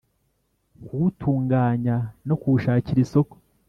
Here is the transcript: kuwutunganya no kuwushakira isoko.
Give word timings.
kuwutunganya 0.85 1.97
no 2.27 2.35
kuwushakira 2.41 2.99
isoko. 3.05 3.33